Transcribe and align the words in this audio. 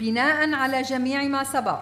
بناء 0.00 0.54
على 0.54 0.82
جميع 0.82 1.22
ما 1.22 1.44
سبق. 1.44 1.80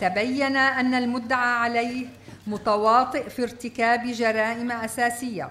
تبين 0.00 0.56
أن 0.56 0.94
المدعى 0.94 1.52
عليه 1.58 2.06
متواطئ 2.46 3.28
في 3.28 3.42
ارتكاب 3.42 4.06
جرائم 4.06 4.72
أساسية 4.72 5.50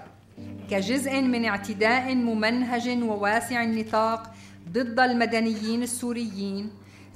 كجزء 0.71 1.21
من 1.21 1.45
اعتداء 1.45 2.15
ممنهج 2.15 3.03
وواسع 3.03 3.63
النطاق 3.63 4.31
ضد 4.69 4.99
المدنيين 4.99 5.83
السوريين 5.83 6.71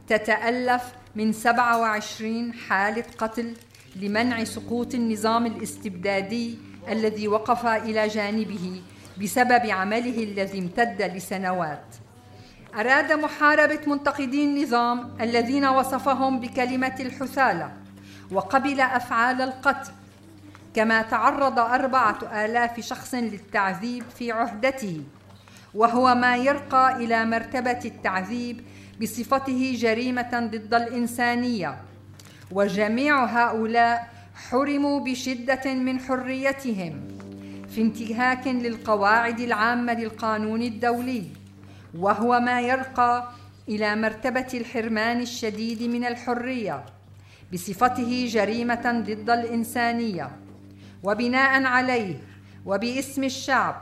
تتألف 0.07 0.83
من 1.15 1.33
27 1.33 2.53
حالة 2.53 3.05
قتل 3.17 3.53
لمنع 3.95 4.43
سقوط 4.43 4.95
النظام 4.95 5.45
الاستبدادي 5.45 6.57
الذي 6.89 7.27
وقف 7.27 7.65
إلى 7.65 8.07
جانبه 8.07 8.81
بسبب 9.21 9.69
عمله 9.69 10.23
الذي 10.23 10.59
امتد 10.59 11.01
لسنوات. 11.01 11.85
أراد 12.75 13.11
محاربة 13.11 13.79
منتقدي 13.87 14.43
النظام 14.43 15.09
الذين 15.21 15.65
وصفهم 15.65 16.39
بكلمة 16.39 16.95
الحثالة 16.99 17.71
وقبل 18.31 18.81
أفعال 18.81 19.41
القتل 19.41 19.91
كما 20.75 21.01
تعرض 21.01 21.59
أربعة 21.59 22.17
آلاف 22.45 22.79
شخص 22.79 23.13
للتعذيب 23.13 24.03
في 24.17 24.31
عهدته 24.31 25.03
وهو 25.73 26.15
ما 26.15 26.37
يرقى 26.37 26.95
إلى 26.95 27.25
مرتبة 27.25 27.79
التعذيب 27.85 28.61
بصفته 29.01 29.75
جريمة 29.77 30.49
ضد 30.51 30.73
الإنسانية. 30.73 31.77
وجميع 32.51 33.25
هؤلاء 33.25 34.13
حرموا 34.49 34.99
بشدة 34.99 35.73
من 35.73 35.99
حريتهم 35.99 37.07
في 37.69 37.81
انتهاك 37.81 38.47
للقواعد 38.47 39.39
العامة 39.39 39.93
للقانون 39.93 40.61
الدولي. 40.61 41.42
وهو 41.99 42.39
ما 42.39 42.61
يرقى 42.61 43.29
إلى 43.69 43.95
مرتبة 43.95 44.47
الحرمان 44.53 45.21
الشديد 45.21 45.83
من 45.83 46.05
الحرية 46.05 46.85
بصفته 47.53 48.27
جريمة 48.29 49.03
ضد 49.07 49.29
الإنسانية. 49.29 50.29
وبناء 51.03 51.63
عليه 51.63 52.15
وباسم 52.65 53.23
الشعب 53.23 53.75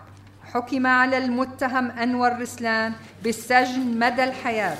حكم 0.44 0.88
على 0.88 1.18
المتهم 1.18 1.92
أنور 1.92 2.40
رسلان 2.40 2.94
بالسجن 3.24 4.00
مدى 4.00 4.24
الحياة. 4.24 4.78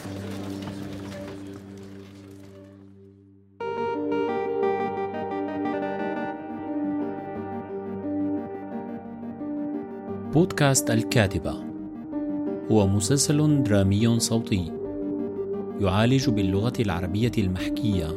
بودكاست 10.34 10.90
الكاتبة. 10.90 11.71
هو 12.72 12.88
مسلسل 12.88 13.64
درامي 13.64 14.20
صوتي. 14.20 14.72
يعالج 15.82 16.30
باللغة 16.30 16.74
العربية 16.80 17.32
المحكية 17.38 18.08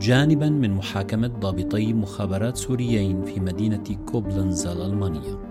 جانبا 0.00 0.48
من 0.48 0.70
محاكمة 0.70 1.26
ضابطي 1.28 1.92
مخابرات 1.92 2.56
سوريين 2.56 3.22
في 3.22 3.40
مدينة 3.40 3.84
كوبلنز 4.06 4.66
الألمانية 4.66 5.41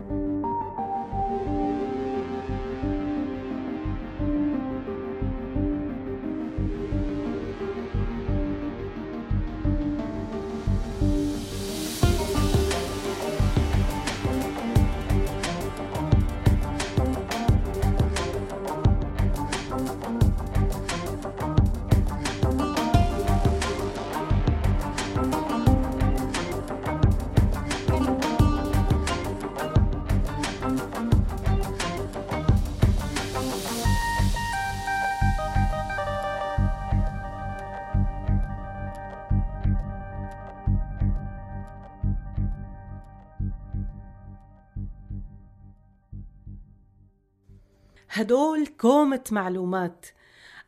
هدول 48.22 48.68
كومة 48.68 49.24
معلومات. 49.32 50.06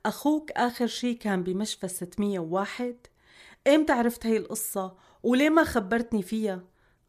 أخوك 0.05 0.51
آخر 0.51 0.87
شي 0.87 1.13
كان 1.13 1.43
بمشفى 1.43 1.87
601 1.87 2.95
إمتى 3.67 3.93
عرفت 3.93 4.25
هاي 4.25 4.37
القصة؟ 4.37 4.93
وليه 5.23 5.49
ما 5.49 5.63
خبرتني 5.63 6.21
فيها؟ 6.21 6.63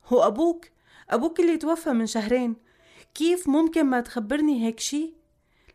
هو 0.06 0.26
أبوك؟ 0.26 0.64
أبوك 1.10 1.40
اللي 1.40 1.56
توفى 1.56 1.90
من 1.90 2.06
شهرين. 2.06 2.56
كيف 3.14 3.48
ممكن 3.48 3.84
ما 3.86 4.00
تخبرني 4.00 4.66
هيك 4.66 4.80
شي؟ 4.80 5.14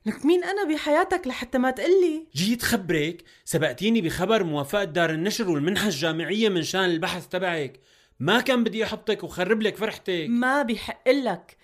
لك 0.06 0.26
مين 0.26 0.44
أنا 0.44 0.64
بحياتك 0.64 1.28
لحتى 1.28 1.58
ما 1.58 1.72
تقلي؟ 1.72 2.28
جيت 2.36 2.62
خبرك؟ 2.62 3.24
سبقتيني 3.46 4.02
بخبر 4.02 4.44
موافقة 4.44 4.84
دار 4.84 5.10
النشر 5.10 5.50
والمنحة 5.50 5.88
الجامعية 5.88 6.50
من 6.50 6.64
شان 6.64 6.86
البحث 6.86 7.28
تبعك. 7.28 7.80
ما 8.20 8.42
كان 8.42 8.64
بدي 8.64 8.84
أحطك 8.84 9.24
وخرب 9.24 9.62
لك 9.62 9.78
فرحتك. 9.78 10.26
ما 10.30 10.62
بيحق 10.62 11.10
لك. 11.10 11.58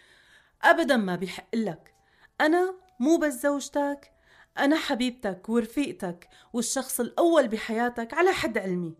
أبدا 0.64 0.98
ما 0.98 1.16
بيحق 1.16 1.56
لك. 1.56 1.94
أنا 2.42 2.85
مو 3.00 3.18
بس 3.18 3.34
زوجتك 3.34 4.12
أنا 4.58 4.76
حبيبتك 4.76 5.50
ورفيقتك 5.50 6.30
والشخص 6.54 7.00
الأول 7.00 7.48
بحياتك 7.48 8.14
على 8.14 8.32
حد 8.32 8.58
علمي. 8.58 8.96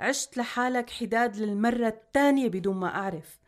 عشت 0.00 0.36
لحالك 0.36 0.90
حداد 0.90 1.36
للمرة 1.36 1.88
الثانية 1.88 2.48
بدون 2.48 2.76
ما 2.76 2.86
أعرف. 2.86 3.38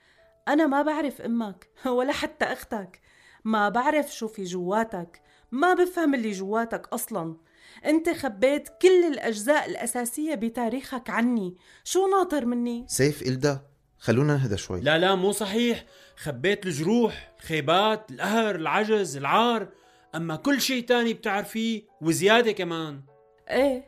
أنا 0.48 0.66
ما 0.66 0.82
بعرف 0.82 1.20
أمك 1.20 1.68
ولا 1.96 2.12
حتى 2.12 2.44
أختك. 2.44 3.00
ما 3.44 3.68
بعرف 3.68 4.14
شو 4.14 4.28
في 4.28 4.44
جواتك. 4.44 5.22
ما 5.50 5.74
بفهم 5.74 6.14
اللي 6.14 6.30
جواتك 6.32 6.88
أصلا. 6.88 7.36
أنت 7.84 8.10
خبيت 8.10 8.68
كل 8.82 9.04
الأجزاء 9.04 9.70
الأساسية 9.70 10.34
بتاريخك 10.34 11.10
عني. 11.10 11.56
شو 11.84 12.06
ناطر 12.06 12.46
مني؟ 12.46 12.84
سيف 12.88 13.22
إلدا 13.22 13.69
خلونا 14.00 14.34
نهدى 14.36 14.56
شوي 14.56 14.80
لا 14.80 14.98
لا 14.98 15.14
مو 15.14 15.32
صحيح 15.32 15.84
خبيت 16.16 16.66
الجروح 16.66 17.32
الخيبات 17.40 18.10
القهر 18.10 18.54
العجز 18.54 19.16
العار 19.16 19.68
أما 20.14 20.36
كل 20.36 20.60
شيء 20.60 20.84
تاني 20.84 21.14
بتعرفيه 21.14 21.82
وزيادة 22.00 22.52
كمان 22.52 23.00
إيه 23.50 23.84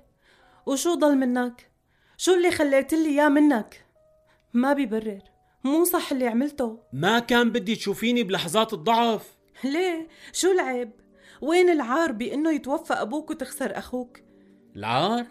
وشو 0.66 0.94
ضل 0.94 1.16
منك؟ 1.16 1.70
شو 2.16 2.34
اللي 2.34 2.50
خليت 2.50 2.94
لي 2.94 3.08
إياه 3.08 3.28
منك؟ 3.28 3.86
ما 4.52 4.72
بيبرر 4.72 5.20
مو 5.64 5.84
صح 5.84 6.12
اللي 6.12 6.26
عملته 6.26 6.78
ما 6.92 7.18
كان 7.18 7.50
بدي 7.50 7.76
تشوفيني 7.76 8.22
بلحظات 8.22 8.72
الضعف 8.72 9.36
ليه؟ 9.64 10.08
شو 10.32 10.52
العيب؟ 10.52 10.90
وين 11.40 11.70
العار 11.70 12.12
بإنه 12.12 12.52
يتوفى 12.52 12.92
أبوك 12.92 13.30
وتخسر 13.30 13.78
أخوك؟ 13.78 14.18
العار؟ 14.76 15.26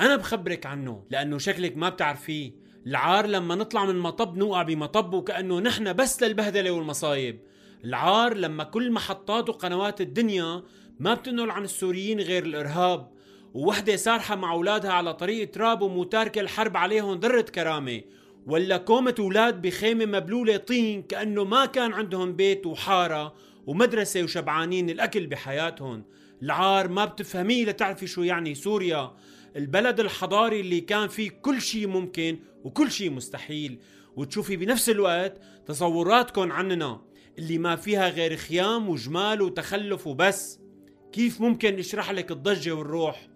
أنا 0.00 0.16
بخبرك 0.16 0.66
عنه 0.66 1.04
لأنه 1.10 1.38
شكلك 1.38 1.76
ما 1.76 1.88
بتعرفيه 1.88 2.52
العار 2.88 3.26
لما 3.26 3.54
نطلع 3.54 3.84
من 3.84 3.98
مطب 3.98 4.36
نوقع 4.36 4.62
بمطب 4.62 5.14
وكأنه 5.14 5.60
نحن 5.60 5.92
بس 5.92 6.22
للبهدلة 6.22 6.70
والمصايب. 6.70 7.40
العار 7.84 8.34
لما 8.34 8.64
كل 8.64 8.92
محطات 8.92 9.48
وقنوات 9.48 10.00
الدنيا 10.00 10.62
ما 11.00 11.14
بتنقل 11.14 11.50
عن 11.50 11.64
السوريين 11.64 12.20
غير 12.20 12.44
الإرهاب. 12.44 13.10
ووحدة 13.54 13.96
سارحة 13.96 14.36
مع 14.36 14.52
أولادها 14.52 14.92
على 14.92 15.14
طريق 15.14 15.50
تراب 15.50 15.82
ومو 15.82 16.04
تاركة 16.04 16.40
الحرب 16.40 16.76
عليهم 16.76 17.18
ذرة 17.18 17.40
كرامة. 17.40 18.00
ولا 18.46 18.76
كومة 18.76 19.14
أولاد 19.18 19.62
بخيمة 19.62 20.06
مبلولة 20.06 20.56
طين 20.56 21.02
كأنه 21.02 21.44
ما 21.44 21.66
كان 21.66 21.92
عندهم 21.92 22.32
بيت 22.32 22.66
وحارة 22.66 23.34
ومدرسة 23.66 24.22
وشبعانين 24.22 24.90
الأكل 24.90 25.26
بحياتهم. 25.26 26.04
العار 26.42 26.88
ما 26.88 27.04
بتفهميه 27.04 27.64
لتعرفي 27.64 28.06
شو 28.06 28.22
يعني 28.22 28.54
سوريا. 28.54 29.10
البلد 29.56 30.00
الحضاري 30.00 30.60
اللي 30.60 30.80
كان 30.80 31.08
فيه 31.08 31.30
كل 31.30 31.60
شيء 31.60 31.86
ممكن 31.86 32.38
وكل 32.64 32.90
شيء 32.90 33.10
مستحيل. 33.10 33.78
وتشوفي 34.16 34.56
بنفس 34.56 34.90
الوقت 34.90 35.40
تصوراتكم 35.66 36.52
عننا 36.52 37.00
اللي 37.38 37.58
ما 37.58 37.76
فيها 37.76 38.08
غير 38.08 38.36
خيام 38.36 38.88
وجمال 38.88 39.42
وتخلف 39.42 40.06
وبس. 40.06 40.60
كيف 41.12 41.40
ممكن 41.40 41.78
اشرح 41.78 42.10
لك 42.10 42.30
الضجة 42.30 42.72
والروح؟ 42.72 43.28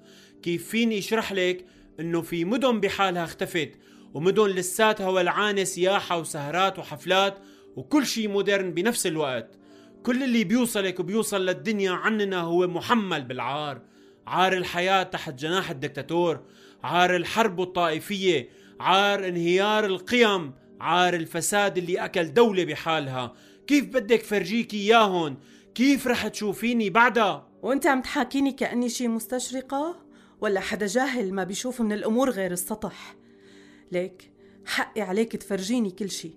كيف 0.43 0.69
فيني 0.69 0.99
اشرح 0.99 1.33
لك 1.33 1.67
إنه 2.01 2.23
في 2.23 2.45
مدن 2.45 2.81
بحالها 2.81 3.25
اختفت 3.25 3.73
ومدن 4.15 4.47
لساتها 4.47 5.09
ولعانة 5.09 5.65
سياحة 5.65 6.19
وسهرات 6.19 6.79
وحفلات 6.79 7.39
وكل 7.77 8.07
شيء 8.07 8.29
مودرن 8.29 8.71
بنفس 8.71 9.07
الوقت. 9.07 9.59
كل 10.03 10.23
اللي 10.23 10.45
بيوصلك 10.45 11.01
وبيوصل 11.01 11.47
للدنيا 11.47 11.93
عننا 11.93 12.41
هو 12.41 12.67
محمل 12.67 13.23
بالعار. 13.25 13.83
عار 14.27 14.53
الحياة 14.53 15.03
تحت 15.03 15.35
جناح 15.35 15.71
الدكتاتور 15.71 16.41
عار 16.83 17.17
الحرب 17.17 17.61
الطائفية 17.61 18.49
عار 18.81 19.29
انهيار 19.29 19.85
القيم 19.85 20.53
عار 20.81 21.15
الفساد 21.15 21.79
اللي 21.79 22.05
أكل 22.05 22.35
دولة 22.35 22.65
بحالها. 22.65 23.33
كيف 23.67 23.85
بدك 23.85 24.23
فرجيكي 24.23 24.77
إياهن؟ 24.77 25.37
كيف 25.75 26.07
رح 26.07 26.29
تشوفيني 26.29 26.91
بعدها؟ 26.91 27.49
وأنت 27.63 27.87
عم 27.87 28.03
تحاكيني 28.03 28.53
كأني 28.53 28.89
شي 28.89 29.09
مستشرقة؟ 29.09 29.97
ولا 30.41 30.61
حدا 30.61 30.87
جاهل 30.87 31.35
ما 31.35 31.45
بيشوف 31.45 31.81
من 31.81 31.93
الأمور 31.93 32.31
غير 32.31 32.53
السطح؟ 32.53 33.17
ليك 33.93 34.33
حقي 34.67 35.01
عليك 35.01 35.37
تفرجيني 35.37 35.91
كل 35.91 36.11
شي. 36.11 36.31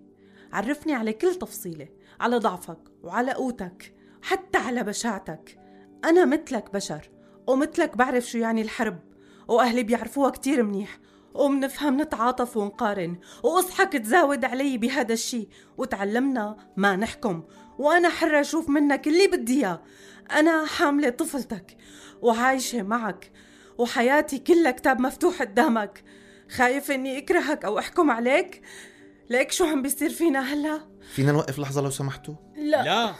عرفني 0.53 0.93
على 0.93 1.13
كل 1.13 1.35
تفصيلة 1.35 1.87
على 2.19 2.37
ضعفك 2.37 2.79
وعلى 3.03 3.33
قوتك 3.33 3.93
حتى 4.21 4.57
على 4.57 4.83
بشاعتك. 4.83 5.59
أنا 6.05 6.25
مثلك 6.25 6.73
بشر. 6.73 7.14
ومثلك 7.47 7.97
بعرف 7.97 8.25
شو 8.25 8.37
يعني 8.37 8.61
الحرب 8.61 8.99
وأهلي 9.47 9.83
بيعرفوها 9.83 10.29
كتير 10.29 10.63
منيح 10.63 10.99
ومنفهم 11.33 12.01
نتعاطف 12.01 12.57
ونقارن 12.57 13.19
وأصحك 13.43 13.93
تزاود 13.93 14.45
علي 14.45 14.77
بهذا 14.77 15.13
الشي. 15.13 15.47
وتعلمنا 15.77 16.57
ما 16.77 16.95
نحكم 16.95 17.43
وأنا 17.77 18.09
حرة 18.09 18.41
أشوف 18.41 18.69
منك 18.69 19.07
اللي 19.07 19.27
بدي 19.27 19.59
إياه. 19.59 19.81
أنا 20.31 20.65
حاملة 20.65 21.09
طفلتك 21.09 21.77
وعايشة 22.21 22.81
معك 22.83 23.31
وحياتي 23.77 24.39
كلها 24.39 24.71
كتاب 24.71 24.99
مفتوح 24.99 25.41
قدامك. 25.41 26.03
خايف 26.49 26.91
إني 26.91 27.17
أكرهك 27.17 27.65
أو 27.65 27.79
أحكم 27.79 28.11
عليك؟ 28.11 28.61
ليك 29.29 29.51
شو 29.51 29.65
عم 29.65 29.81
بيصير 29.81 30.09
فينا 30.09 30.39
هلا؟ 30.39 30.81
فينا 31.13 31.31
نوقف 31.31 31.59
لحظة 31.59 31.81
لو 31.81 31.89
سمحتوا؟ 31.89 32.33
لا, 32.57 32.83
لا. 32.83 33.15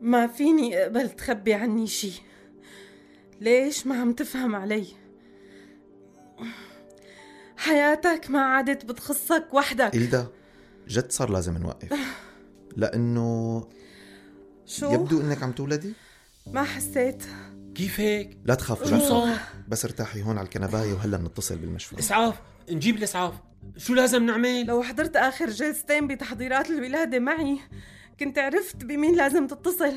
ما 0.00 0.26
فيني 0.26 0.82
أقبل 0.82 1.10
تخبي 1.10 1.54
عني 1.54 1.86
شي. 1.86 2.22
ليش 3.40 3.86
ما 3.86 4.00
عم 4.00 4.12
تفهم 4.12 4.56
علي؟ 4.56 4.86
حياتك 7.56 8.30
ما 8.30 8.40
عادت 8.40 8.84
بتخصك 8.84 9.48
وحدك. 9.52 9.94
إلدا 9.94 10.26
جد 10.88 11.12
صار 11.12 11.30
لازم 11.30 11.58
نوقف. 11.58 11.94
لأنه 12.76 13.68
شو؟ 14.66 14.92
يبدو 14.92 15.20
إنك 15.20 15.42
عم 15.42 15.52
تولدي؟ 15.52 15.92
ما 16.46 16.62
حسيت. 16.62 17.22
كيف 17.74 18.00
هيك؟ 18.00 18.38
لا 18.44 18.54
تخافي 18.54 18.88
شو؟ 18.88 18.98
صار 18.98 19.38
بس 19.68 19.84
ارتاحي 19.84 20.22
هون 20.22 20.38
على 20.38 20.44
الكنباية 20.44 20.92
وهلا 20.92 21.16
بنتصل 21.16 21.56
بالمشفى. 21.56 21.98
إسعاف 21.98 22.34
نجيب 22.70 22.96
الإسعاف. 22.96 23.34
شو 23.76 23.94
لازم 23.94 24.26
نعمل؟ 24.26 24.66
لو 24.66 24.82
حضرت 24.82 25.16
آخر 25.16 25.50
جلستين 25.50 26.06
بتحضيرات 26.06 26.70
الولادة 26.70 27.18
معي 27.18 27.58
كنت 28.20 28.38
عرفت 28.38 28.84
بمين 28.84 29.16
لازم 29.16 29.46
تتصل. 29.46 29.94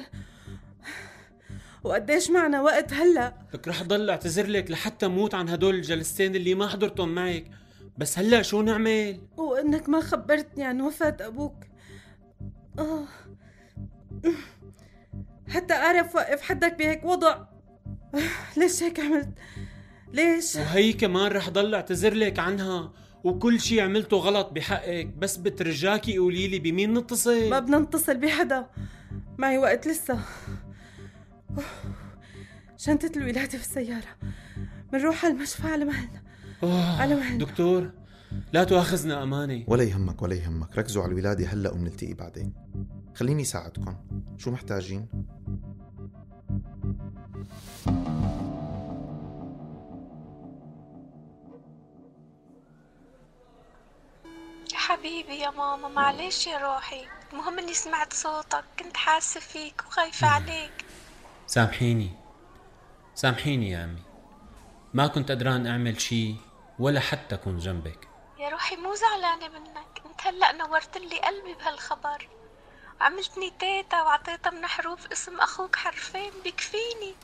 وقديش 1.84 2.32
معنا 2.32 2.62
وقت 2.62 2.94
هلأ؟ 2.94 3.34
لك 3.54 3.68
رح 3.68 3.84
ضل 3.84 4.10
اعتذر 4.10 4.48
لك 4.48 4.72
لحتى 4.72 5.08
موت 5.08 5.34
عن 5.34 5.50
هدول 5.50 5.76
الجلستين 5.76 6.36
اللي 6.36 6.56
ما 6.56 6.68
حضرتهم 6.68 7.16
معك. 7.16 7.46
بس 7.98 8.20
هلا 8.20 8.42
شو 8.42 8.62
نعمل؟ 8.62 9.20
وإنك 9.38 9.90
ما 9.90 10.02
خبرتني 10.02 10.64
عن 10.64 10.82
وفاة 10.82 11.18
أبوك. 11.22 11.56
آه. 12.80 13.06
حتى 15.48 15.74
أعرف 15.74 16.16
وقف 16.16 16.42
حدك 16.42 16.74
بهيك 16.78 17.06
وضع. 17.06 17.38
ليش 18.58 18.84
هيك 18.84 19.00
عملت؟ 19.00 19.30
ليش؟ 20.14 20.56
وهي 20.56 20.94
كمان 20.94 21.32
رح 21.32 21.50
ضل 21.50 21.76
اعتذر 21.76 22.14
لك 22.14 22.40
عنها. 22.40 22.94
وكل 23.24 23.60
شي 23.60 23.82
عملته 23.82 24.18
غلط 24.18 24.50
بحقك. 24.52 25.06
بس 25.06 25.38
بترجاكي 25.38 26.18
قولي 26.18 26.48
لي 26.48 26.60
بمين 26.60 26.94
نتصل. 26.94 27.50
ما 27.50 27.60
بدنا 27.60 27.80
نتصل 27.80 28.18
بحدا. 28.18 28.70
معي 29.38 29.58
وقت 29.58 29.88
لسه. 29.88 30.20
شنطة 32.78 33.12
الولادة 33.18 33.58
في 33.58 33.64
السيارة؟ 33.64 34.18
منروح 34.94 35.26
على 35.26 35.34
المشفى 35.34 35.68
على 35.68 35.86
مهلنا 35.86 36.24
أوه. 36.64 37.02
على 37.02 37.16
مهلنا 37.16 37.46
دكتور 37.46 37.92
لا 38.54 38.64
تؤاخذنا 38.64 39.24
امانه 39.24 39.64
ولا 39.68 39.84
يهمك 39.84 40.22
ولا 40.22 40.36
يهمك. 40.36 40.78
ركزوا 40.78 41.04
على 41.04 41.12
الولادة 41.12 41.46
هلأ 41.46 41.72
وبنلتقي 41.72 42.14
بعدين. 42.14 42.54
خليني 43.16 43.44
ساعدكم. 43.44 43.96
شو 44.38 44.52
محتاجين؟ 44.52 45.08
حبيبي 54.74 55.36
يا 55.40 55.50
ماما 55.50 55.88
معلش 55.88 56.48
يا 56.48 56.58
روحي. 56.58 57.02
المهم 57.34 57.60
إني 57.60 57.74
سمعت 57.74 58.14
صوتك 58.14 58.64
كنت 58.80 58.98
حاسة 58.98 59.40
فيك 59.40 59.82
وخايفة 59.88 60.28
عليك. 60.28 60.86
سامحيني. 61.52 62.12
سامحيني 63.16 63.70
يا 63.70 63.84
أمي. 63.84 64.02
ما 64.94 65.08
كنت 65.08 65.32
قدران 65.32 65.68
أعمل 65.68 66.02
شي 66.02 66.36
ولا 66.80 67.00
حتى 67.00 67.38
كون 67.38 67.58
جنبك. 67.58 68.08
يا 68.40 68.50
روحي 68.50 68.76
مو 68.76 68.96
زعلانة 68.96 69.60
منك. 69.60 70.02
أنت 70.06 70.22
هلأ 70.28 70.52
نورت 70.52 70.98
لي 70.98 71.20
قلبي 71.20 71.54
بهالخبر. 71.54 72.28
عملتني 73.02 73.54
تيتا 73.60 74.02
وعطيتها 74.02 74.50
من 74.50 74.66
حروف 74.66 75.08
اسم 75.12 75.40
أخوك 75.40 75.76
حرفين. 75.76 76.32
بكفيني. 76.46 77.16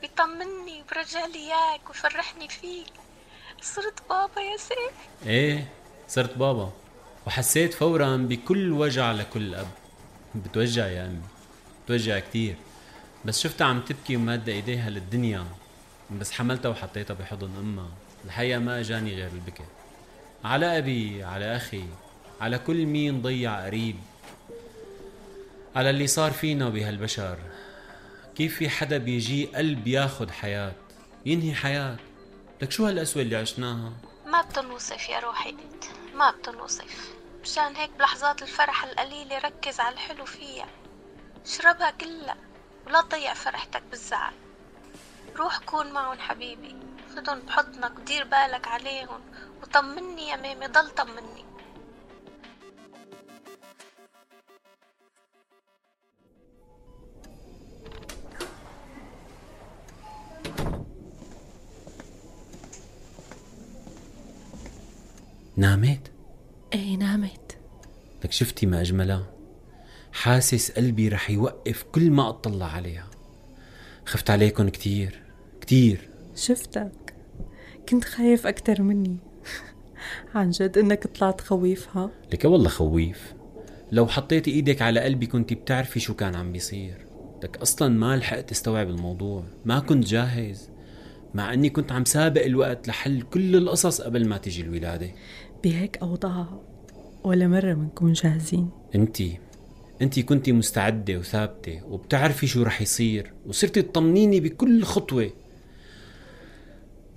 بيطمني 0.00 0.82
وبرجع 0.82 1.26
لي 1.26 1.38
إياك 1.38 1.88
ويفرحني 1.88 2.48
فيك. 2.48 2.92
صرت 3.62 4.08
بابا 4.08 4.40
يا 4.40 4.56
سيف. 4.56 5.26
إيه 5.26 5.68
صرت 6.08 6.38
بابا. 6.38 6.72
وحسيت 7.26 7.74
فورا 7.74 8.16
بكل 8.16 8.72
وجع 8.72 9.12
لكل 9.12 9.54
أب. 9.54 9.70
بتوجع 10.34 10.86
يا 10.86 11.06
أمي. 11.06 11.22
بتوجع 11.84 12.18
كتير. 12.18 12.56
بس 13.24 13.40
شفتها 13.40 13.66
عم 13.66 13.80
تبكي 13.80 14.16
ومادة 14.16 14.52
إيديها 14.52 14.90
للدنيا 14.90 15.44
بس 16.20 16.32
حملتها 16.32 16.68
وحطيتها 16.68 17.14
بحضن 17.14 17.56
أمها. 17.58 17.88
الحقيقة 18.24 18.58
ما 18.58 18.80
أجاني 18.80 19.14
غير 19.14 19.30
البكي 19.32 19.64
على 20.44 20.78
أبي 20.78 21.24
على 21.24 21.56
أخي 21.56 21.84
على 22.40 22.58
كل 22.58 22.86
مين 22.86 23.22
ضيع 23.22 23.64
قريب. 23.64 23.96
على 25.76 25.90
اللي 25.90 26.06
صار 26.06 26.30
فينا 26.32 26.68
بهالبشر 26.68 27.38
كيف 28.34 28.56
في 28.56 28.68
حدا 28.68 28.98
بيجي 28.98 29.46
قلب 29.46 29.86
ياخد 29.86 30.30
حياة 30.30 30.72
ينهي 31.26 31.54
حياة؟ 31.54 31.96
لك 32.62 32.70
شو 32.70 32.86
هالقسوة 32.86 33.22
اللي 33.22 33.36
عشناها؟ 33.36 33.92
ما 34.26 34.42
بتنوصف 34.42 35.08
يا 35.08 35.18
روحي 35.18 35.54
ما 36.14 36.30
بتنوصف. 36.30 37.14
مشان 37.42 37.76
هيك 37.76 37.90
بلحظات 37.98 38.42
الفرح 38.42 38.84
القليلة 38.84 39.38
ركز 39.38 39.80
على 39.80 39.94
الحلو 39.94 40.24
فيها. 40.24 40.66
اشربها 41.46 41.90
كلها. 41.90 42.36
ولا 42.90 43.02
تضيع 43.02 43.34
فرحتك 43.34 43.82
بالزعل. 43.90 44.32
روح 45.36 45.58
كون 45.58 45.92
معهم 45.92 46.18
حبيبي. 46.18 46.76
خدهم 47.16 47.40
بحضنك 47.40 47.98
ودير 47.98 48.24
بالك 48.24 48.68
عليهم. 48.68 49.20
وطمني 49.62 50.28
يا 50.28 50.36
مامي 50.36 50.66
ضل 50.66 50.90
طمني. 50.90 51.44
نامت 65.56 66.12
إيه 66.72 66.96
نامت 66.96 67.58
لك 68.24 68.32
شفتي 68.32 68.66
ما 68.66 68.80
أجملها 68.80 69.39
حاسس 70.20 70.70
قلبي 70.70 71.08
رح 71.08 71.30
يوقف 71.30 71.82
كل 71.82 72.10
ما 72.10 72.28
أطلع 72.28 72.66
عليها. 72.66 73.06
خفت 74.06 74.30
عليكم 74.30 74.68
كتير 74.68 75.22
كتير. 75.60 76.08
شفتك. 76.36 77.14
كنت 77.88 78.04
خايف 78.04 78.46
أكتر 78.46 78.82
مني. 78.82 79.16
عن 80.34 80.50
جد 80.50 80.78
إنك 80.78 81.06
طلعت 81.06 81.40
خويفها؟ 81.40 82.10
لك 82.32 82.44
والله 82.44 82.68
خويف. 82.68 83.34
لو 83.92 84.06
حطيتي 84.06 84.50
إيدك 84.50 84.82
على 84.82 85.00
قلبي 85.00 85.26
كنت 85.26 85.52
بتعرفي 85.52 86.00
شو 86.00 86.14
كان 86.14 86.34
عم 86.34 86.52
بيصير. 86.52 87.06
لك 87.44 87.56
أصلا 87.56 87.88
ما 87.88 88.16
لحقت 88.16 88.50
استوعب 88.50 88.88
الموضوع. 88.88 89.44
ما 89.64 89.78
كنت 89.78 90.06
جاهز. 90.06 90.70
مع 91.34 91.54
إني 91.54 91.70
كنت 91.70 91.92
عم 91.92 92.04
سابق 92.04 92.44
الوقت 92.44 92.88
لحل 92.88 93.22
كل 93.22 93.56
القصص 93.56 94.00
قبل 94.00 94.28
ما 94.28 94.36
تجي 94.36 94.62
الولادة. 94.62 95.10
بهيك 95.64 95.96
أوضاع 95.96 96.46
ولا 97.24 97.48
مرة 97.48 97.74
منكون 97.74 98.12
جاهزين. 98.12 98.70
أنتي. 98.94 99.49
انتي 100.02 100.22
كنتي 100.22 100.52
مستعدة 100.52 101.18
وثابتة 101.18 101.84
وبتعرفي 101.84 102.46
شو 102.46 102.62
رح 102.62 102.82
يصير 102.82 103.32
وصرتي 103.46 103.82
تطمنيني 103.82 104.40
بكل 104.40 104.82
خطوة. 104.82 105.30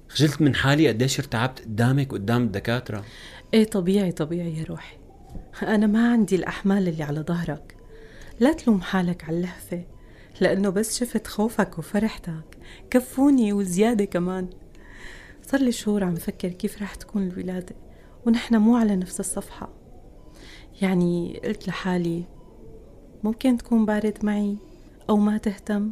خجلت 0.09 0.41
من 0.41 0.55
حالي 0.55 0.87
قديش 0.87 1.19
ارتعبت 1.19 1.59
قدامك 1.59 2.13
وقدام 2.13 2.43
الدكاترة؟ 2.43 3.05
إيه 3.53 3.63
طبيعي 3.63 4.11
طبيعي 4.11 4.57
يا 4.57 4.63
روحي. 4.63 4.97
أنا 5.61 5.87
ما 5.87 6.11
عندي 6.11 6.35
الأحمال 6.35 6.87
اللي 6.87 7.03
على 7.03 7.19
ظهرك. 7.19 7.77
لا 8.39 8.53
تلوم 8.53 8.81
حالك 8.81 9.23
على 9.23 9.37
اللهفة 9.37 9.83
لأنه 10.41 10.69
بس 10.69 10.99
شفت 10.99 11.27
خوفك 11.27 11.79
وفرحتك. 11.79 12.57
كفوني 12.89 13.53
وزيادة 13.53 14.05
كمان. 14.05 14.49
صار 15.41 15.61
لي 15.61 15.71
شهور 15.71 16.03
عم 16.03 16.15
فكر 16.15 16.49
كيف 16.49 16.81
رح 16.81 16.95
تكون 16.95 17.27
الولادة 17.27 17.75
ونحن 18.25 18.55
مو 18.55 18.75
على 18.75 18.95
نفس 18.95 19.19
الصفحة. 19.19 19.69
يعني 20.81 21.41
قلت 21.45 21.67
لحالي 21.67 22.23
ممكن 23.23 23.57
تكون 23.57 23.85
بارد 23.85 24.25
معي 24.25 24.57
أو 25.09 25.17
ما 25.17 25.37
تهتم. 25.37 25.91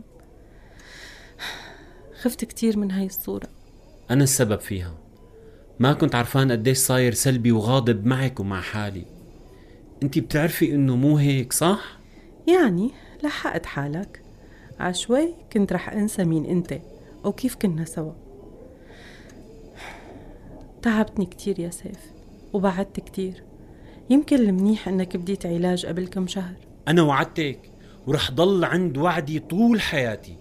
خفت 2.22 2.46
كتير 2.46 2.78
من 2.78 2.92
هاي 2.92 3.06
الصورة. 3.06 3.48
أنا 4.12 4.24
السبب 4.24 4.60
فيها. 4.60 4.98
ما 5.80 5.94
كنت 5.94 6.16
عرفان 6.16 6.52
قديش 6.52 6.78
صاير 6.78 7.14
سلبي 7.14 7.52
وغاضب 7.52 8.06
معك 8.06 8.40
ومع 8.40 8.62
حالي. 8.62 9.06
انتي 10.04 10.22
بتعرفي 10.22 10.76
إنه 10.76 10.96
مو 10.96 11.18
هيك 11.18 11.54
صح؟ 11.54 12.00
يعني 12.48 12.92
لحقت 13.24 13.66
حالك. 13.66 14.22
عشوي 14.80 15.34
كنت 15.54 15.74
رح 15.74 15.90
أنسى 15.90 16.24
مين 16.24 16.46
أنت 16.46 16.82
وكيف 17.24 17.56
كنا 17.56 17.86
سوا. 17.86 18.14
تعبتني 20.82 21.26
كتير 21.26 21.60
يا 21.60 21.70
سيف 21.70 22.12
وبعدت 22.54 23.00
كتير. 23.00 23.44
يمكن 24.10 24.36
المنيح 24.36 24.88
إنك 24.88 25.18
بديت 25.18 25.46
علاج 25.46 25.86
قبل 25.86 26.08
كم 26.08 26.28
شهر. 26.28 26.71
أنا 26.91 27.01
وعدتك 27.01 27.71
ورح 28.07 28.31
ضل 28.31 28.63
عند 28.63 28.98
وعدي 28.98 29.39
طول 29.39 29.81
حياتي 29.81 30.38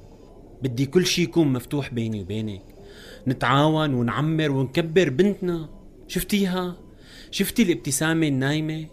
بدي 0.63 0.87
كل 0.87 1.07
شي 1.07 1.23
يكون 1.23 1.53
مفتوح 1.53 1.95
بيني 1.95 2.21
وبينك 2.21 2.63
نتعاون 3.29 3.95
ونعمر 3.95 4.51
ونكبر 4.51 5.09
بنتنا 5.09 5.69
شفتيها؟ 6.09 6.77
شفتي 7.31 7.63
الابتسامة 7.63 8.27
النايمة؟ 8.27 8.87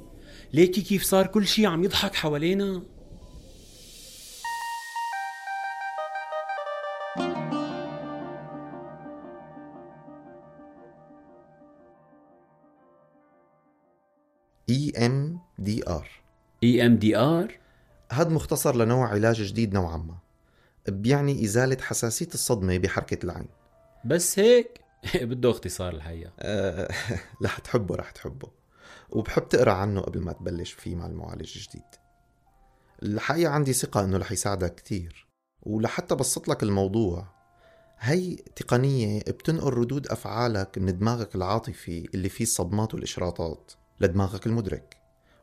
ليكي 0.53 0.81
كيف 0.81 1.03
صار 1.03 1.27
كل 1.27 1.47
شي 1.47 1.65
عم 1.65 1.83
يضحك 1.83 2.15
حوالينا؟ 2.15 2.81
ار 15.87 16.26
اي 16.63 16.85
ام 16.85 16.95
دي 16.97 17.17
ار 17.17 17.59
هذا 18.11 18.29
مختصر 18.29 18.75
لنوع 18.75 19.07
علاج 19.07 19.41
جديد 19.41 19.73
نوعا 19.73 19.97
ما. 19.97 20.17
بيعني 20.87 21.43
إزالة 21.45 21.77
حساسية 21.81 22.27
الصدمة 22.33 22.77
بحركة 22.77 23.23
العين. 23.23 23.47
بس 24.05 24.39
هيك؟ 24.39 24.81
بده 25.15 25.51
اختصار 25.51 25.93
الحقيقة. 25.93 26.31
أه 26.39 26.89
رح 27.43 27.59
تحبه 27.59 27.95
رح 27.95 28.11
تحبه. 28.11 28.51
وبحب 29.09 29.49
تقرأ 29.49 29.71
عنه 29.71 30.01
قبل 30.01 30.21
ما 30.21 30.33
تبلش 30.33 30.71
فيه 30.71 30.95
مع 30.95 31.05
المعالج 31.05 31.57
الجديد. 31.57 31.83
الحقيقة 33.03 33.51
عندي 33.51 33.73
ثقة 33.73 34.03
إنه 34.03 34.17
رح 34.17 34.31
يساعدك 34.31 34.75
كتير. 34.75 35.27
ولحتى 35.63 36.15
بسط 36.15 36.47
لك 36.47 36.63
الموضوع 36.63 37.25
هي 37.99 38.35
تقنية 38.35 39.19
بتنقل 39.19 39.73
ردود 39.73 40.07
أفعالك 40.07 40.77
من 40.77 40.97
دماغك 40.97 41.35
العاطفي 41.35 42.09
اللي 42.13 42.29
فيه 42.29 42.43
الصدمات 42.43 42.93
والإشراطات 42.93 43.71
لدماغك 43.99 44.47
المدرك. 44.47 44.97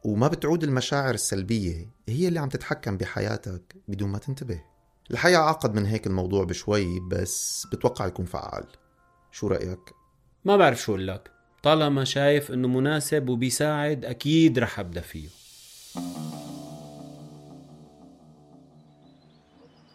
وما 0.04 0.28
بتعود 0.28 0.64
المشاعر 0.64 1.14
السلبية 1.14 1.88
هي 2.08 2.28
اللي 2.28 2.40
عم 2.40 2.48
تتحكم 2.48 2.96
بحياتك 2.96 3.76
بدون 3.88 4.08
ما 4.08 4.18
تنتبه. 4.18 4.60
الحقيقة 5.10 5.42
عقد 5.42 5.74
من 5.74 5.86
هيك 5.86 6.06
الموضوع 6.06 6.44
بشوي 6.44 7.00
بس 7.00 7.66
بتوقع 7.72 8.06
يكون 8.06 8.24
فعال. 8.24 8.64
شو 9.32 9.46
رأيك؟ 9.46 9.78
ما 10.44 10.56
بعرف 10.56 10.82
شو 10.82 10.92
أقول 10.92 11.08
لك. 11.08 11.30
طالما 11.62 12.04
شايف 12.04 12.50
إنه 12.50 12.68
مناسب 12.68 13.28
وبيساعد 13.28 14.04
أكيد 14.04 14.58
رح 14.58 14.80
أبدأ 14.80 15.00
فيه. 15.00 15.28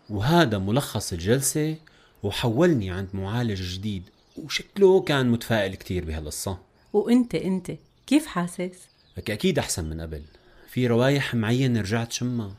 وهذا 0.10 0.58
ملخص 0.58 1.13
الجلسة 1.13 1.75
وحولني 2.24 2.92
عند 2.92 3.10
معالج 3.13 3.62
جديد 3.62 4.10
وشكله 4.38 5.01
كان 5.01 5.30
متفائل 5.30 5.75
كتير 5.75 6.06
بهالقصة. 6.06 6.58
وإنت 6.94 7.36
إنت 7.36 7.72
كيف 8.08 8.25
حاسس؟ 8.25 8.89
لك 9.19 9.31
أكيد 9.31 9.59
أحسن 9.59 9.85
من 9.85 10.01
قبل. 10.01 10.21
في 10.69 10.88
روايح 10.88 11.35
معينة 11.35 11.81
رجعت 11.81 12.11
شمها. 12.11 12.51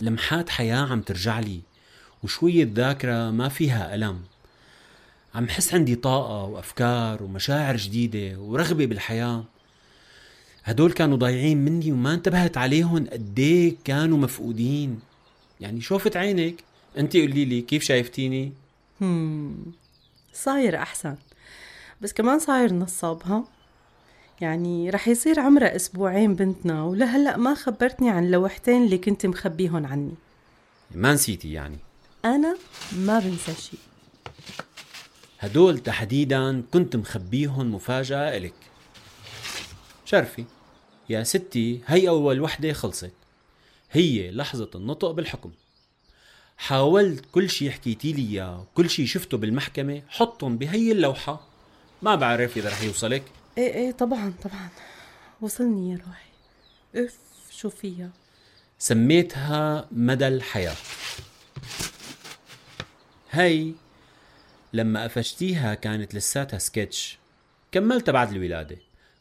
لمحات 0.00 0.48
حياة 0.48 0.86
عم 0.86 1.00
ترجع 1.00 1.40
لي 1.40 1.60
وشوية 2.22 2.68
ذاكرة 2.74 3.30
ما 3.30 3.48
فيها 3.48 3.94
ألم. 3.94 4.20
عم 5.34 5.48
حس 5.48 5.74
عندي 5.74 5.96
طاقة 5.96 6.44
وأفكار 6.44 7.22
ومشاعر 7.22 7.76
جديدة 7.76 8.38
ورغبة 8.38 8.86
بالحياة. 8.86 9.44
هدول 10.64 10.92
كانوا 10.92 11.16
ضايعين 11.16 11.64
مني 11.64 11.92
وما 11.92 12.14
انتبهت 12.14 12.56
عليهم 12.58 13.06
قديه 13.06 13.72
كانوا 13.84 14.18
مفقودين. 14.18 15.00
يعني 15.60 15.80
شوفت 15.80 16.16
عينك. 16.16 16.54
أنت 16.98 17.16
قولي 17.16 17.44
لي 17.44 17.60
كيف 17.60 17.82
شايفتيني؟ 17.82 18.52
صاير 20.32 20.76
أحسن. 20.76 21.16
بس 22.00 22.12
كمان 22.12 22.38
صاير 22.38 22.72
نصاب 22.72 23.22
ها؟ 23.24 23.44
يعني 24.40 24.90
رح 24.90 25.08
يصير 25.08 25.40
عمرها 25.40 25.76
أسبوعين 25.76 26.34
بنتنا 26.34 26.82
ولهلأ 26.82 27.36
ما 27.36 27.54
خبرتني 27.54 28.10
عن 28.10 28.30
لوحتين 28.30 28.84
اللي 28.84 28.98
كنت 28.98 29.26
مخبيهم 29.26 29.86
عني. 29.86 30.14
ما 30.94 31.14
نسيتي 31.14 31.52
يعني؟ 31.52 31.78
أنا 32.24 32.56
ما 32.92 33.18
بنسى 33.18 33.54
شيء 33.54 33.80
هدول 35.38 35.78
تحديدا 35.78 36.62
كنت 36.72 36.96
مخبيهم 36.96 37.74
مفاجأة 37.74 38.36
إلك. 38.36 38.54
شرفي. 40.04 40.44
يا 41.08 41.22
ستي 41.22 41.80
هي 41.86 42.08
أول 42.08 42.40
وحدة 42.40 42.72
خلصت. 42.72 43.12
هي 43.90 44.30
لحظة 44.30 44.70
النطق 44.74 45.10
بالحكم. 45.10 45.50
حاولت 46.56 47.24
كل 47.32 47.50
شي 47.50 47.70
حكيتي 47.70 48.12
لي 48.12 48.22
إياه 48.22 48.66
كل 48.74 48.90
شي 48.90 49.06
شفته 49.06 49.36
بالمحكمة 49.36 50.02
حطهم 50.08 50.58
بهي 50.58 50.92
اللوحة. 50.92 51.40
ما 52.02 52.14
بعرف 52.14 52.56
إذا 52.56 52.68
رح 52.68 52.82
يوصلك. 52.82 53.22
إيه 53.58 53.74
إيه 53.74 53.92
طبعا 53.92 54.34
طبعا. 54.42 54.68
وصلني 55.40 55.92
يا 55.92 55.98
روحي. 56.06 56.30
إف 57.06 57.18
شو 57.50 57.70
فيها؟ 57.70 58.10
سميتها 58.78 59.88
مدى 59.92 60.28
الحياة. 60.28 60.76
هي 63.30 63.72
لما 64.72 65.04
قفشتيها 65.04 65.74
كانت 65.74 66.14
لساتها 66.14 66.58
سكتش. 66.58 67.18
كملتها 67.72 68.12
بعد 68.12 68.32
الولادة. 68.32 68.78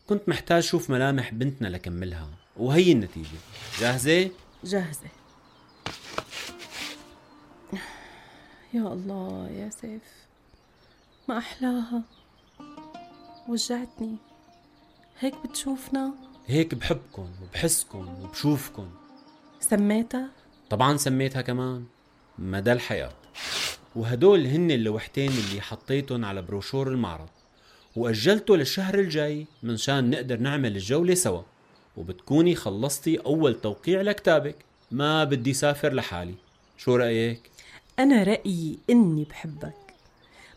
كنت 0.08 0.30
محتاج 0.30 0.64
شوف 0.64 0.90
ملامح 0.90 1.34
بنتنا 1.34 1.68
لكملها. 1.68 2.30
وهي 2.58 2.92
النتيجة. 2.92 3.38
جاهزة؟ 3.80 4.32
جاهزة. 4.64 5.08
يا 8.74 8.82
الله 8.82 9.50
يا 9.50 9.70
سيف. 9.70 10.02
ما 11.28 11.38
أحلاها. 11.38 12.04
وجعتني. 13.48 14.16
هيك 15.20 15.34
بتشوفنا؟ 15.46 16.14
هيك 16.48 16.76
بحبكن 16.76 17.28
وبحسكن 17.44 18.08
وبشوفكن 18.08 18.88
سميتها؟ 19.60 20.30
طبعا 20.70 20.98
سميتها 20.98 21.42
كمان. 21.42 21.86
مدى 22.40 22.72
الحياة. 22.72 23.12
وهدول 23.96 24.46
هن 24.46 24.72
اللوحتين 24.72 25.32
اللي 25.32 25.62
حطيتهم 25.62 26.26
على 26.26 26.42
بروشور 26.42 26.88
المعرض. 26.88 27.30
وأجلته 27.96 28.58
للشهر 28.58 29.00
الجاي 29.00 29.48
من 29.64 29.78
شان 29.78 30.10
نقدر 30.10 30.38
نعمل 30.40 30.76
الجولة 30.76 31.16
سوا. 31.16 31.42
وبتكوني 31.98 32.56
خلصتي 32.56 33.18
أول 33.18 33.62
توقيع 33.62 34.02
لكتابك. 34.02 34.56
ما 34.92 35.24
بدي 35.24 35.54
سافر 35.54 35.94
لحالي. 35.94 36.36
شو 36.78 36.96
رأيك؟ 36.96 37.52
أنا 38.00 38.24
رأيي 38.24 38.80
إني 38.90 39.24
بحبك. 39.24 39.74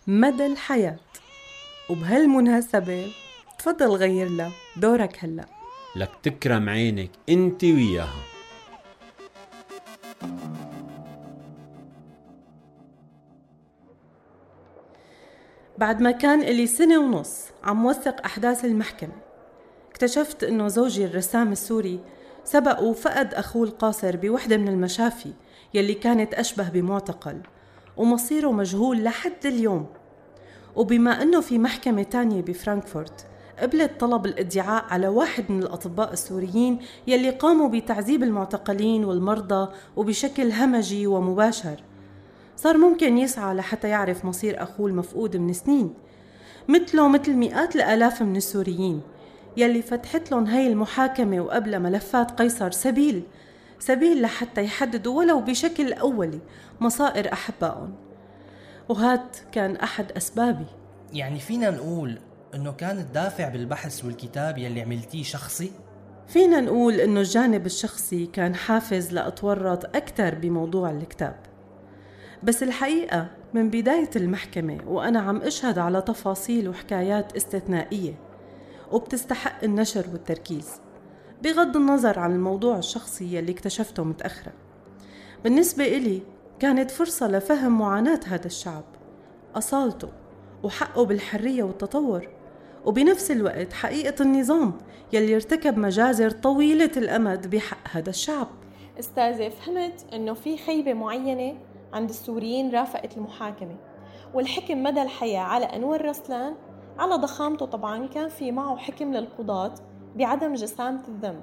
مدى 0.06 0.46
الحياة. 0.46 0.96
وبهالمناسبة 1.90 3.12
تفضل 3.58 3.86
غير 3.86 4.28
لها 4.28 4.52
دورك 4.76 5.18
هلأ. 5.24 5.46
لك 5.96 6.10
تكرم 6.22 6.68
عينك 6.68 7.10
انت 7.28 7.64
وياها. 7.64 8.22
بعد 15.78 16.00
ما 16.00 16.10
كان 16.10 16.40
إلي 16.40 16.66
سنة 16.66 16.98
ونص 16.98 17.44
عم 17.64 17.86
وثق 17.86 18.24
أحداث 18.24 18.64
المحكمة 18.64 19.12
اكتشفت 19.90 20.44
إنه 20.44 20.68
زوجي 20.68 21.04
الرسام 21.04 21.52
السوري 21.52 22.00
سبق 22.44 22.82
وفقد 22.82 23.34
أخوه 23.34 23.64
القاصر 23.64 24.16
بوحدة 24.16 24.56
من 24.56 24.68
المشافي 24.68 25.32
يلي 25.74 25.94
كانت 25.94 26.34
أشبه 26.34 26.68
بمعتقل 26.68 27.40
ومصيره 27.96 28.52
مجهول 28.52 29.04
لحد 29.04 29.46
اليوم. 29.46 29.86
وبما 30.76 31.22
أنه 31.22 31.40
في 31.40 31.58
محكمة 31.58 32.02
تانية 32.02 32.42
بفرانكفورت 32.42 33.26
قبلت 33.58 34.00
طلب 34.00 34.26
الادعاء 34.26 34.84
على 34.90 35.08
واحد 35.08 35.44
من 35.48 35.62
الأطباء 35.62 36.12
السوريين 36.12 36.78
يلي 37.06 37.30
قاموا 37.30 37.68
بتعذيب 37.68 38.22
المعتقلين 38.22 39.04
والمرضى 39.04 39.72
وبشكل 39.96 40.52
همجي 40.52 41.06
ومباشر. 41.06 41.82
صار 42.56 42.78
ممكن 42.78 43.18
يسعى 43.18 43.54
لحتى 43.54 43.88
يعرف 43.88 44.24
مصير 44.24 44.62
أخوه 44.62 44.86
المفقود 44.86 45.36
من 45.36 45.52
سنين. 45.52 45.94
مثله 46.68 47.08
مثل 47.08 47.32
مئات 47.32 47.76
الآلاف 47.76 48.22
من 48.22 48.36
السوريين 48.36 49.00
يلي 49.56 49.82
فتحت 49.82 50.30
لهم 50.30 50.44
هاي 50.44 50.66
المحاكمة 50.66 51.40
وقبل 51.40 51.78
ملفات 51.80 52.30
قيصر 52.30 52.70
سبيل 52.70 53.22
سبيل 53.78 54.22
لحتى 54.22 54.64
يحددوا 54.64 55.18
ولو 55.18 55.40
بشكل 55.40 55.92
أولي 55.92 56.38
مصائر 56.80 57.32
أحبائهم. 57.32 58.05
وهاد 58.88 59.26
كان 59.52 59.76
أحد 59.76 60.12
أسبابي. 60.12 60.66
يعني 61.12 61.38
فينا 61.38 61.70
نقول 61.70 62.18
إنه 62.54 62.72
كان 62.72 62.98
الدافع 62.98 63.48
بالبحث 63.48 64.04
والكتاب 64.04 64.58
يلي 64.58 64.82
عملتيه 64.82 65.22
شخصي؟ 65.22 65.72
فينا 66.28 66.60
نقول 66.60 66.94
إنه 66.94 67.20
الجانب 67.20 67.66
الشخصي 67.66 68.26
كان 68.26 68.54
حافز 68.54 69.12
لأتورط 69.12 69.96
أكثر 69.96 70.34
بموضوع 70.34 70.90
الكتاب. 70.90 71.36
بس 72.42 72.62
الحقيقة 72.62 73.28
من 73.54 73.70
بداية 73.70 74.10
المحكمة 74.16 74.78
وأنا 74.86 75.20
عم 75.20 75.42
أشهد 75.42 75.78
على 75.78 76.02
تفاصيل 76.02 76.68
وحكايات 76.68 77.36
استثنائية 77.36 78.14
وبتستحق 78.92 79.64
النشر 79.64 80.06
والتركيز 80.12 80.68
بغض 81.42 81.76
النظر 81.76 82.18
عن 82.18 82.32
الموضوع 82.32 82.78
الشخصي 82.78 83.36
يلي 83.36 83.52
اكتشفته 83.52 84.04
متأخرة 84.04 84.52
بالنسبة 85.44 85.84
إلي 85.84 86.22
كانت 86.58 86.90
فرصة 86.90 87.28
لفهم 87.28 87.78
معاناة 87.78 88.20
هذا 88.26 88.46
الشعب. 88.46 88.84
أصالته 89.54 90.08
وحقه 90.62 91.04
بالحرية 91.04 91.62
والتطور. 91.62 92.28
وبنفس 92.84 93.30
الوقت 93.30 93.72
حقيقة 93.72 94.22
النظام 94.22 94.72
يلي 95.12 95.34
ارتكب 95.34 95.78
مجازر 95.78 96.30
طويلة 96.30 96.90
الأمد 96.96 97.50
بحق 97.50 97.78
هذا 97.90 98.10
الشعب. 98.10 98.48
أستاذة 98.98 99.48
فهمت 99.48 100.06
إنه 100.12 100.34
في 100.34 100.58
خيبة 100.58 100.92
معينة 100.94 101.58
عند 101.92 102.08
السوريين 102.08 102.70
رافقت 102.70 103.16
المحاكمة. 103.16 103.76
والحكم 104.34 104.82
مدى 104.82 105.02
الحياة 105.02 105.40
على 105.40 105.64
أنور 105.64 106.04
رسلان؟ 106.04 106.54
على 106.98 107.14
ضخامته 107.14 107.66
طبعا 107.66 108.06
كان 108.06 108.28
في 108.28 108.52
معه 108.52 108.76
حكم 108.76 109.14
للقضاة 109.14 109.74
بعدم 110.16 110.54
جسامة 110.54 111.02
الذنب. 111.08 111.42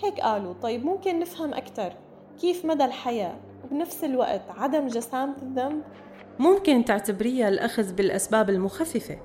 هيك 0.00 0.20
قالوا 0.20 0.54
طيب 0.62 0.84
ممكن 0.84 1.18
نفهم 1.18 1.54
أكثر 1.54 1.92
كيف 2.40 2.64
مدى 2.64 2.84
الحياة 2.84 3.34
وبنفس 3.72 4.04
الوقت 4.04 4.42
عدم 4.58 4.86
جسامة 4.86 5.34
الذنب 5.42 5.82
ممكن 6.38 6.84
تعتبريها 6.84 7.48
الأخذ 7.48 7.92
بالأسباب 7.94 8.50
المخففة. 8.50 9.18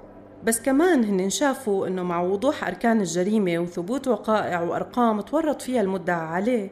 بس 0.44 0.62
كمان 0.62 1.04
هن 1.04 1.30
شافوا 1.30 1.88
إنه 1.88 2.04
مع 2.04 2.22
وضوح 2.22 2.68
أركان 2.68 3.01
الجريمة 3.01 3.60
وثبوت 3.60 4.08
وقائع 4.08 4.62
وأرقام 4.62 5.22
تورط 5.22 5.62
فيها 5.62 5.82
المدعى 5.82 6.27
عليه 6.27 6.70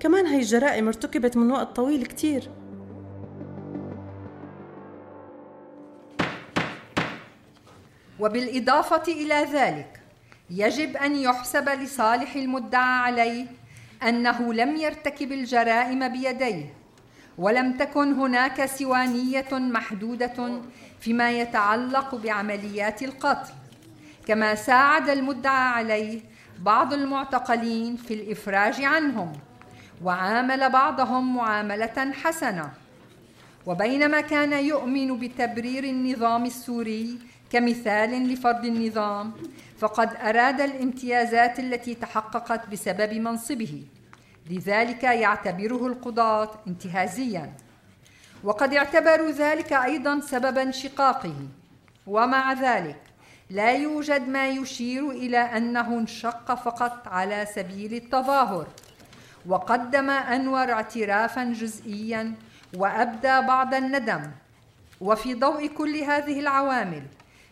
كمان 0.00 0.26
هي 0.26 0.38
الجرائم 0.38 0.86
ارتكبت 0.86 1.36
من 1.36 1.50
وقت 1.50 1.76
طويل 1.76 2.06
كتير. 2.06 2.50
وبالإضافة 8.20 9.12
إلى 9.12 9.46
ذلك 9.52 10.00
يجب 10.50 10.96
أن 10.96 11.16
يحسب 11.16 11.68
لصالح 11.68 12.36
المدعى 12.36 12.98
عليه 12.98 13.46
أنه 14.02 14.52
لم 14.52 14.76
يرتكب 14.76 15.32
الجرائم 15.32 16.08
بيديه. 16.08 16.83
ولم 17.38 17.72
تكن 17.72 18.12
هناك 18.12 18.66
سوى 18.66 19.06
نية 19.06 19.52
محدودة 19.52 20.60
فيما 21.00 21.30
يتعلق 21.30 22.14
بعمليات 22.14 23.02
القتل. 23.02 23.52
كما 24.26 24.54
ساعد 24.54 25.08
المدعى 25.08 25.68
عليه 25.72 26.20
بعض 26.58 26.92
المعتقلين 26.92 27.96
في 27.96 28.14
الإفراج 28.14 28.82
عنهم 28.82 29.32
وعامل 30.02 30.70
بعضهم 30.70 31.36
معاملة 31.36 32.12
حسنة. 32.24 32.70
وبينما 33.66 34.20
كان 34.20 34.52
يؤمن 34.52 35.18
بتبرير 35.18 35.84
النظام 35.84 36.44
السوري 36.44 37.18
كمثال 37.50 38.32
لفرض 38.32 38.64
النظام 38.64 39.32
فقد 39.78 40.16
أراد 40.16 40.60
الامتيازات 40.60 41.58
التي 41.58 41.94
تحققت 41.94 42.68
بسبب 42.68 43.14
منصبه. 43.14 43.82
لذلك 44.50 45.02
يعتبره 45.02 45.86
القضاة 45.86 46.50
انتهازيا. 46.66 47.52
وقد 48.44 48.74
اعتبروا 48.74 49.30
ذلك 49.30 49.72
أيضا 49.72 50.20
سبب 50.20 50.58
انشقاقه 50.58 51.34
ومع 52.06 52.52
ذلك 52.52 53.00
لا 53.50 53.72
يوجد 53.72 54.28
ما 54.28 54.48
يشير 54.48 55.10
إلى 55.10 55.38
أنه 55.38 55.98
انشق 55.98 56.54
فقط 56.54 57.08
على 57.08 57.46
سبيل 57.54 57.94
التظاهر. 57.94 58.66
وقدم 59.46 60.10
أنور 60.10 60.72
اعترافا 60.72 61.44
جزئيا 61.44 62.34
وأبدى 62.76 63.40
بعض 63.40 63.74
الندم. 63.74 64.30
وفي 65.00 65.34
ضوء 65.34 65.66
كل 65.66 65.96
هذه 65.96 66.40
العوامل 66.40 67.02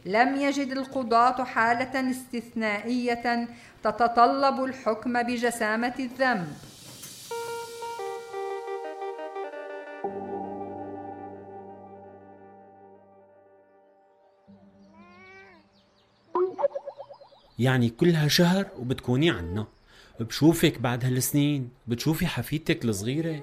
لم 0.07 0.37
يجد 0.37 0.71
القضاة 0.71 1.45
حالة 1.45 2.11
استثنائية 2.11 3.49
تتطلب 3.85 4.65
الحكم 4.65 5.23
بجسامة 5.23 5.95
الذنب. 5.99 6.57
يعني 17.63 17.91
كلها 17.91 18.29
شهر 18.29 18.67
وبتكوني 18.79 19.31
عنا. 19.31 19.67
بشوفك 20.21 20.79
بعد 20.79 21.05
هالسنين 21.05 21.71
بتشوفي 21.87 22.27
حفيدتك 22.27 22.85
الصغيرة. 22.85 23.43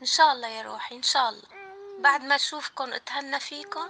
إن 0.00 0.06
شاء 0.06 0.32
الله 0.32 0.48
يا 0.48 0.62
روحي 0.62 0.96
إن 0.96 1.02
شاء 1.02 1.28
الله. 1.28 1.42
بعد 2.02 2.20
ما 2.24 2.34
أشوفكن 2.34 2.92
أتهنى 2.92 3.40
فيكن 3.40 3.88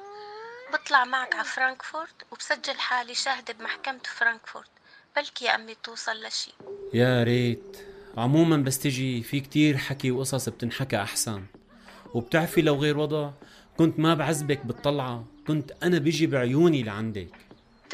بطلع 0.73 1.05
معك 1.05 1.35
على 1.35 1.45
فرانكفورت 1.45 2.15
وبسجل 2.33 2.79
حالي 2.79 3.15
شاهدة 3.15 3.55
بمحكمة 3.55 4.01
فرانكفورت. 4.05 4.71
بلكي 5.17 5.45
يا 5.45 5.55
أمي 5.55 5.75
توصل 5.85 6.25
لشي. 6.27 6.53
يا 6.95 7.23
ريت. 7.23 7.77
عموما 8.17 8.57
بس 8.57 8.79
تجي 8.79 9.23
في 9.23 9.41
كتير 9.41 9.77
حكي 9.77 10.11
وقصص 10.11 10.49
بتنحكى 10.49 10.97
أحسن. 10.97 11.45
وبتعرفي 12.15 12.63
لو 12.63 12.75
غير 12.75 12.99
وضع 12.99 13.31
كنت 13.79 13.99
ما 13.99 14.15
بعذبك 14.15 14.67
بالطلعة 14.67 15.25
كنت 15.47 15.73
أنا 15.83 15.99
بيجي 15.99 16.27
بعيوني 16.27 16.83
لعندك. 16.83 17.44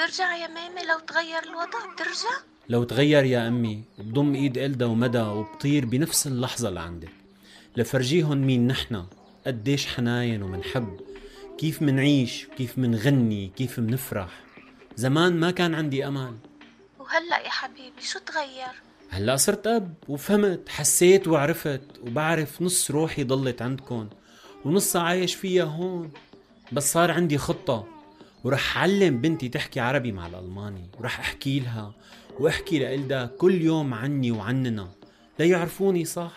ترجع 0.01 0.37
يا 0.37 0.49
مامي 0.49 0.81
لو 0.89 0.99
تغير 0.99 1.43
الوضع 1.43 1.93
بترجع 1.95 2.37
لو 2.69 2.85
تغير 2.85 3.25
يا 3.25 3.49
أمي 3.49 3.85
بضم 3.99 4.35
إيد 4.35 4.59
إلدا 4.59 4.87
ومدى 4.87 5.21
وبطير 5.21 5.87
بنفس 5.87 6.27
اللحظة 6.27 6.71
لعندك 6.71 7.11
لفرجيهم 7.77 8.39
مين 8.39 8.67
نحنا 8.67 9.07
قديش 9.47 9.87
حناين 9.87 10.43
ومنحب 10.43 11.01
كيف 11.59 11.83
منعيش؟ 11.83 12.47
كيف 12.57 12.79
منغني؟ 12.79 13.53
كيف 13.57 13.79
منفرح؟ 13.79 14.41
زمان 14.97 15.41
ما 15.41 15.51
كان 15.51 15.75
عندي 15.75 16.07
أمل 16.07 16.37
وهلأ 16.99 17.39
يا 17.39 17.51
حبيبي 17.51 18.03
شو 18.03 18.19
تغير؟ 18.19 18.75
هلأ 19.11 19.37
صرت 19.37 19.67
أب 19.67 19.95
وفهمت 20.09 20.69
حسيت 20.69 21.29
وعرفت 21.29 21.83
وبعرف 22.03 22.63
نص 22.63 22.91
روحي 22.91 23.25
ضلت 23.25 23.63
عندكم 23.63 24.09
ونصها 24.65 25.03
عايش 25.03 25.35
فيها 25.35 25.65
هون. 25.65 26.11
بس 26.73 26.93
صار 26.93 27.11
عندي 27.11 27.39
خطة. 27.39 28.00
ورح 28.45 28.79
علم 28.79 29.21
بنتي 29.21 29.49
تحكي 29.49 29.81
عربي 29.81 30.13
مع 30.13 30.27
الألماني 30.27 30.91
ورح 30.99 31.21
أحكي 31.21 31.61
لها 31.61 31.93
وأحكي 32.39 32.79
لإلدا 32.79 33.27
كل 33.27 33.63
يوم 33.63 33.95
عني 33.95 34.31
وعننا. 34.31 34.89
ليعرفوني 35.39 36.05
صح؟ 36.05 36.33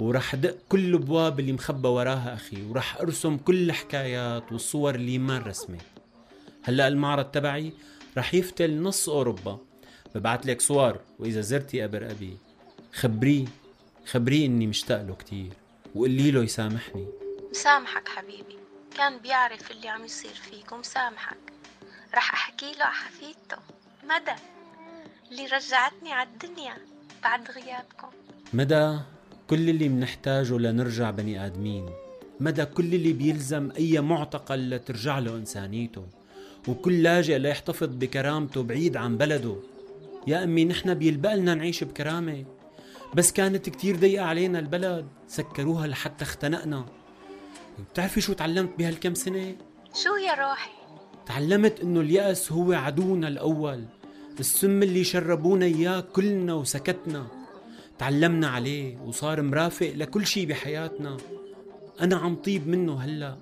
ورح 0.00 0.34
دق 0.34 0.56
كل 0.68 0.84
الابواب 0.84 1.40
اللي 1.40 1.52
مخبى 1.52 1.88
وراها 1.88 2.34
أخي 2.34 2.62
ورح 2.62 2.96
أرسم 3.00 3.36
كل 3.36 3.70
الحكايات 3.70 4.52
والصور 4.52 4.94
اللي 4.94 5.18
ما 5.18 5.38
رسمت. 5.38 5.80
هلأ 6.62 6.88
المعرض 6.88 7.24
تبعي 7.24 7.72
رح 8.18 8.34
يفتل 8.34 8.82
نص 8.82 9.08
أوروبا. 9.08 9.58
ببعت 10.14 10.46
لك 10.46 10.60
صور 10.60 11.00
وإذا 11.18 11.40
زرتي 11.40 11.82
قبر 11.82 12.10
أبي 12.10 12.36
خبريه 12.92 13.44
خبريه 14.06 14.46
إني 14.46 14.66
مشتاق 14.66 15.02
له 15.02 15.14
كتير 15.14 15.52
وقولي 15.94 16.30
له 16.30 16.42
يسامحني. 16.42 17.06
مسامحك 17.50 18.08
حبيبي. 18.08 18.55
كان 18.96 19.18
بيعرف 19.18 19.70
اللي 19.70 19.88
عم 19.88 20.04
يصير 20.04 20.34
فيك 20.34 20.72
ومسامحك 20.72 21.36
رح 22.14 22.32
أحكي 22.32 22.72
له 22.78 22.84
حفيدته. 22.84 23.56
مدى 24.04 24.40
اللي 25.30 25.46
رجعتني 25.46 26.12
على 26.12 26.28
الدنيا 26.28 26.74
بعد 27.22 27.50
غيابكم. 27.50 28.08
مدى 28.52 28.98
كل 29.50 29.70
اللي 29.70 29.88
منحتاجه 29.88 30.58
لنرجع 30.58 31.10
بني 31.10 31.46
آدمين. 31.46 31.90
مدى 32.40 32.64
كل 32.64 32.94
اللي 32.94 33.12
بيلزم 33.12 33.70
أي 33.76 34.00
معتقل 34.00 34.70
لترجع 34.70 35.18
له 35.18 35.36
إنسانيته. 35.36 36.06
وكل 36.68 37.02
لاجئ 37.02 37.38
ليحتفظ 37.38 37.88
بكرامته 37.88 38.62
بعيد 38.62 38.96
عن 38.96 39.16
بلده. 39.16 39.56
يا 40.26 40.44
أمي 40.44 40.64
نحن 40.64 40.94
بيلبقلنا 40.94 41.54
نعيش 41.54 41.84
بكرامة. 41.84 42.44
بس 43.14 43.32
كانت 43.32 43.68
كتير 43.68 43.96
ضيقة 43.96 44.24
علينا 44.24 44.58
البلد. 44.58 45.08
سكروها 45.28 45.86
لحتى 45.86 46.24
اختنقنا. 46.24 46.86
بتعرفي 47.92 48.20
شو 48.20 48.32
تعلمت 48.32 48.78
بهالكم 48.78 49.14
سنة؟ 49.14 49.54
شو 49.94 50.16
يا 50.16 50.34
روحي؟ 50.34 50.70
تعلمت 51.26 51.80
إنه 51.80 52.00
اليأس 52.00 52.52
هو 52.52 52.72
عدونا 52.72 53.28
الأول 53.28 53.84
السم 54.40 54.82
اللي 54.82 55.04
شربونا 55.04 55.66
إياه 55.66 56.00
كلنا 56.00 56.54
وسكتنا. 56.54 57.26
تعلمنا 57.98 58.48
عليه 58.48 58.98
وصار 58.98 59.42
مرافق 59.42 59.92
لكل 59.94 60.26
شي 60.26 60.46
بحياتنا. 60.46 61.16
أنا 62.00 62.16
عم 62.16 62.34
طيب 62.34 62.68
منه 62.68 63.00
هلأ 63.00 63.36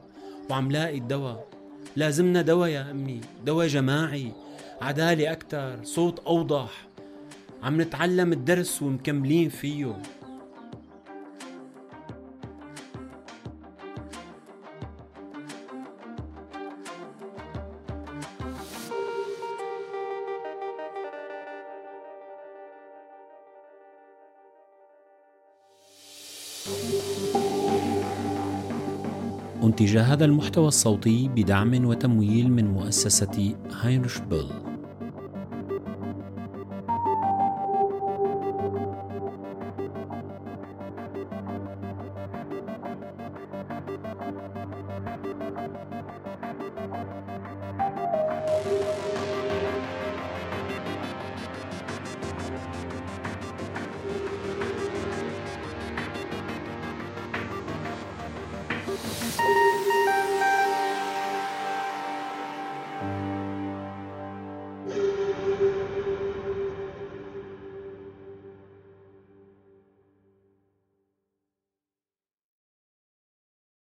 وعم 0.50 0.70
لاقي 0.72 0.98
الدواء. 0.98 1.48
لازمنا 1.96 2.42
دواء 2.42 2.68
يا 2.68 2.90
أمي 2.90 3.20
دواء 3.44 3.66
جماعي 3.66 4.32
عدالة 4.80 5.32
أكتر 5.32 5.84
صوت 5.84 6.18
أوضح. 6.18 6.86
عم 7.62 7.80
نتعلم 7.80 8.32
الدرس 8.32 8.82
ومكملين 8.82 9.48
فيه. 9.48 10.02
أنتج 29.74 29.96
هذا 29.96 30.24
المحتوى 30.24 30.68
الصوتي 30.68 31.28
بدعم 31.28 31.84
وتمويل 31.84 32.52
من 32.52 32.66
مؤسسة 32.66 33.54
هاينرش 33.80 34.18
بيل. 34.18 34.73